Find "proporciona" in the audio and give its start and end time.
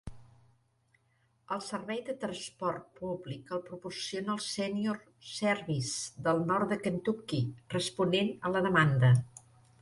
3.67-4.33